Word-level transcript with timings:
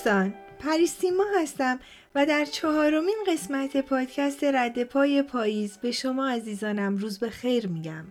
دوستان 0.00 0.34
پریستیما 0.58 1.24
هستم 1.36 1.80
و 2.14 2.26
در 2.26 2.44
چهارمین 2.44 3.16
قسمت 3.26 3.76
پادکست 3.76 4.44
رد 4.44 4.84
پای 4.84 5.22
پاییز 5.22 5.78
به 5.78 5.92
شما 5.92 6.28
عزیزانم 6.28 6.96
روز 6.96 7.18
به 7.18 7.30
خیر 7.30 7.68
میگم. 7.68 8.04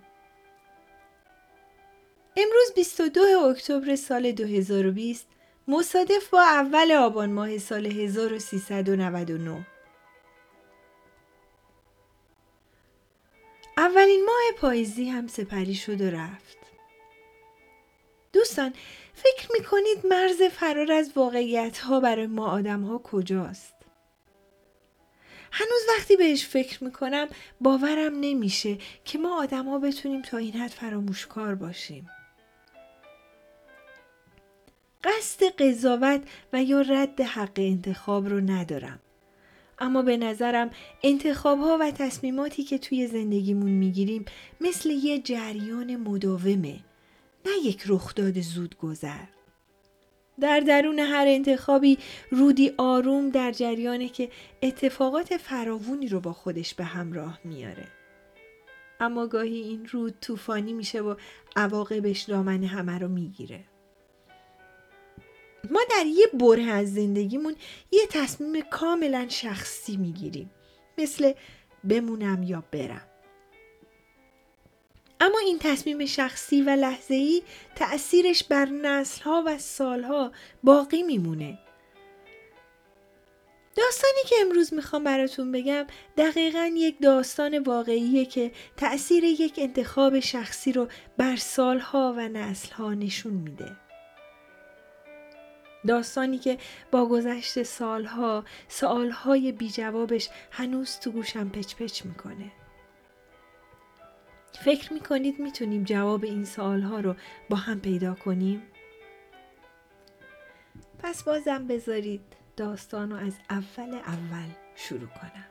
امروز 2.37 2.73
22 2.75 3.21
اکتبر 3.21 3.95
سال 3.95 4.31
2020 4.31 5.27
مصادف 5.67 6.29
با 6.29 6.41
اول 6.41 6.91
آبان 6.91 7.31
ماه 7.31 7.57
سال 7.57 7.85
1399 7.85 9.67
اولین 13.77 14.25
ماه 14.25 14.61
پاییزی 14.61 15.09
هم 15.09 15.27
سپری 15.27 15.75
شد 15.75 16.01
و 16.01 16.09
رفت. 16.09 16.58
دوستان 18.33 18.73
فکر 19.13 19.47
می‌کنید 19.53 20.05
مرز 20.09 20.41
فرار 20.41 20.91
از 20.91 21.11
واقعیت 21.15 21.77
ها 21.77 21.99
برای 21.99 22.27
ما 22.27 22.51
آدم 22.51 22.81
ها 22.81 22.97
کجاست؟ 22.97 23.73
هنوز 25.51 25.81
وقتی 25.97 26.15
بهش 26.15 26.47
فکر 26.47 26.83
می‌کنم 26.83 27.27
باورم 27.61 28.19
نمیشه 28.19 28.77
که 29.05 29.17
ما 29.17 29.43
آدم 29.43 29.65
ها 29.65 29.79
بتونیم 29.79 30.21
تا 30.21 30.37
این 30.37 30.53
حد 30.53 30.69
فراموشکار 30.69 31.55
باشیم. 31.55 32.09
قصد 35.03 35.43
قضاوت 35.43 36.21
و 36.53 36.63
یا 36.63 36.81
رد 36.81 37.21
حق 37.21 37.51
انتخاب 37.55 38.29
رو 38.29 38.39
ندارم. 38.39 38.99
اما 39.79 40.01
به 40.01 40.17
نظرم 40.17 40.69
انتخاب 41.03 41.59
ها 41.59 41.77
و 41.81 41.91
تصمیماتی 41.91 42.63
که 42.63 42.77
توی 42.77 43.07
زندگیمون 43.07 43.71
می‌گیریم 43.71 44.25
مثل 44.61 44.89
یه 44.89 45.19
جریان 45.19 45.95
مداومه 45.95 46.79
نه 47.45 47.51
یک 47.65 47.83
رخداد 47.87 48.41
زود 48.41 48.77
گذر. 48.77 49.25
در 50.39 50.59
درون 50.59 50.99
هر 50.99 51.25
انتخابی 51.27 51.97
رودی 52.31 52.73
آروم 52.77 53.29
در 53.29 53.51
جریانه 53.51 54.09
که 54.09 54.29
اتفاقات 54.61 55.37
فراوونی 55.37 56.07
رو 56.07 56.19
با 56.19 56.33
خودش 56.33 56.73
به 56.73 56.83
همراه 56.83 57.39
میاره. 57.43 57.87
اما 58.99 59.27
گاهی 59.27 59.57
این 59.57 59.85
رود 59.85 60.19
طوفانی 60.21 60.73
میشه 60.73 61.01
و 61.01 61.15
عواقبش 61.55 62.21
دامن 62.21 62.63
همه 62.63 62.97
رو 62.99 63.07
می‌گیره. 63.07 63.63
ما 65.71 65.79
در 65.89 66.05
یه 66.05 66.27
بره 66.33 66.63
از 66.63 66.93
زندگیمون 66.93 67.55
یه 67.91 68.07
تصمیم 68.09 68.61
کاملا 68.61 69.25
شخصی 69.29 69.97
می‌گیریم. 69.97 70.51
مثل 70.97 71.33
بمونم 71.83 72.43
یا 72.43 72.63
برم. 72.71 73.08
اما 75.19 75.39
این 75.39 75.59
تصمیم 75.59 76.05
شخصی 76.05 76.61
و 76.61 76.69
لحظه‌ای 76.69 77.43
تأثیرش 77.75 78.43
بر 78.43 78.65
نسلها 78.65 79.43
و 79.45 79.57
سالها 79.57 80.31
باقی 80.63 81.03
میمونه. 81.03 81.59
داستانی 83.75 84.23
که 84.29 84.35
امروز 84.41 84.73
می‌خوام 84.73 85.03
براتون 85.03 85.51
بگم 85.51 85.85
دقیقا 86.17 86.71
یک 86.73 87.01
داستان 87.01 87.59
واقعیه 87.59 88.25
که 88.25 88.51
تأثیر 88.77 89.23
یک 89.23 89.53
انتخاب 89.57 90.19
شخصی 90.19 90.71
رو 90.71 90.87
بر 91.17 91.35
سالها 91.35 92.13
و 92.17 92.27
نسلها 92.27 92.93
نشون 92.93 93.33
میده. 93.33 93.71
داستانی 95.87 96.37
که 96.37 96.57
با 96.91 97.05
گذشت 97.05 97.63
سالها 97.63 98.43
سالهای 98.67 99.51
بی 99.51 99.69
جوابش 99.69 100.29
هنوز 100.51 100.99
تو 100.99 101.11
گوشم 101.11 101.49
پچ 101.49 101.75
پچ 101.75 102.05
می‌کنه. 102.05 102.51
فکر 104.65 104.93
می 104.93 104.99
کنید 104.99 105.39
می 105.39 105.51
تونیم 105.51 105.83
جواب 105.83 106.23
این 106.23 106.45
سوال 106.45 106.81
ها 106.81 106.99
رو 106.99 107.15
با 107.49 107.57
هم 107.57 107.79
پیدا 107.79 108.13
کنیم؟ 108.13 108.61
پس 110.99 111.23
بازم 111.23 111.67
بذارید 111.67 112.21
داستان 112.57 113.11
رو 113.11 113.17
از 113.17 113.37
اول 113.49 113.93
اول 113.93 114.49
شروع 114.75 115.07
کنم. 115.07 115.45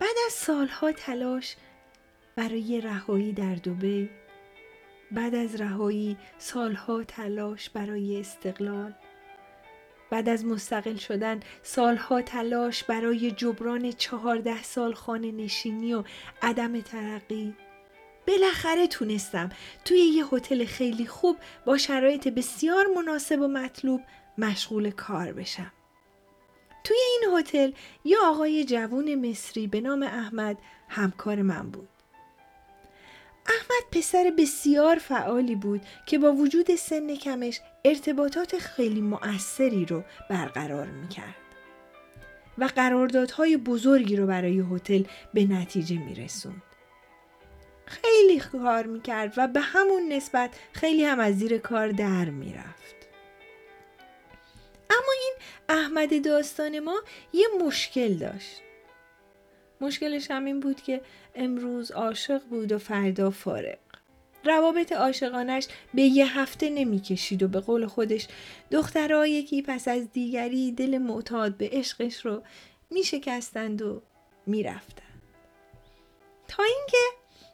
بعد 0.00 0.16
از 0.26 0.32
سالها 0.32 0.92
تلاش 0.92 1.56
برای 2.36 2.80
رهایی 2.80 3.32
در 3.32 3.54
دوبه 3.54 4.08
بعد 5.10 5.34
از 5.34 5.60
رهایی 5.60 6.16
سالها 6.38 7.04
تلاش 7.04 7.70
برای 7.70 8.20
استقلال 8.20 8.94
بعد 10.12 10.28
از 10.28 10.44
مستقل 10.44 10.96
شدن 10.96 11.40
سالها 11.62 12.22
تلاش 12.22 12.84
برای 12.84 13.30
جبران 13.30 13.92
چهارده 13.92 14.62
سال 14.62 14.94
خانه 14.94 15.32
نشینی 15.32 15.94
و 15.94 16.04
عدم 16.42 16.80
ترقی 16.80 17.54
بالاخره 18.26 18.86
تونستم 18.86 19.48
توی 19.84 19.98
یه 19.98 20.24
هتل 20.32 20.64
خیلی 20.64 21.06
خوب 21.06 21.36
با 21.64 21.78
شرایط 21.78 22.28
بسیار 22.28 22.86
مناسب 22.96 23.40
و 23.40 23.48
مطلوب 23.48 24.00
مشغول 24.38 24.90
کار 24.90 25.32
بشم. 25.32 25.72
توی 26.84 26.96
این 26.96 27.38
هتل 27.38 27.72
یه 28.04 28.16
آقای 28.24 28.64
جوون 28.64 29.30
مصری 29.30 29.66
به 29.66 29.80
نام 29.80 30.02
احمد 30.02 30.58
همکار 30.88 31.42
من 31.42 31.70
بود. 31.70 31.88
احمد 33.46 33.82
پسر 33.92 34.32
بسیار 34.38 34.96
فعالی 34.96 35.54
بود 35.54 35.80
که 36.06 36.18
با 36.18 36.32
وجود 36.32 36.74
سن 36.74 37.14
کمش 37.14 37.60
ارتباطات 37.84 38.58
خیلی 38.58 39.00
مؤثری 39.00 39.84
رو 39.84 40.02
برقرار 40.30 40.86
می‌کرد 40.86 41.36
و 42.58 42.64
قراردادهای 42.64 43.56
بزرگی 43.56 44.16
رو 44.16 44.26
برای 44.26 44.64
هتل 44.72 45.02
به 45.34 45.44
نتیجه 45.44 45.98
میرسوند. 45.98 46.62
خیلی 47.86 48.40
کار 48.40 48.86
می‌کرد 48.86 49.34
و 49.36 49.48
به 49.48 49.60
همون 49.60 50.12
نسبت 50.12 50.50
خیلی 50.72 51.04
هم 51.04 51.20
از 51.20 51.38
زیر 51.38 51.58
کار 51.58 51.88
در 51.88 52.24
می‌رفت. 52.24 52.96
اما 54.90 55.12
این 55.22 55.34
احمد 55.68 56.24
داستان 56.24 56.78
ما 56.78 57.02
یه 57.32 57.46
مشکل 57.66 58.14
داشت. 58.14 58.62
مشکلش 59.82 60.30
همین 60.30 60.60
بود 60.60 60.82
که 60.82 61.00
امروز 61.34 61.90
عاشق 61.90 62.42
بود 62.44 62.72
و 62.72 62.78
فردا 62.78 63.30
فارغ. 63.30 63.78
روابط 64.44 64.92
عاشقانش 64.92 65.68
به 65.94 66.02
یه 66.02 66.38
هفته 66.38 66.70
نمی‌کشید 66.70 67.42
و 67.42 67.48
به 67.48 67.60
قول 67.60 67.86
خودش 67.86 68.28
دخترها 68.70 69.26
یکی 69.26 69.62
پس 69.62 69.88
از 69.88 70.12
دیگری 70.12 70.72
دل 70.72 70.98
معتاد 70.98 71.56
به 71.56 71.68
عشقش 71.72 72.26
رو 72.26 72.42
میشکستند 72.90 73.82
و 73.82 74.02
می‌رفتند. 74.46 75.22
تا 76.48 76.62
اینکه 76.62 76.98